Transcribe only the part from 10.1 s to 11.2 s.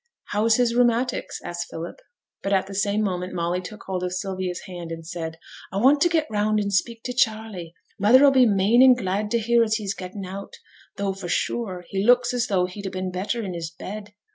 out; though,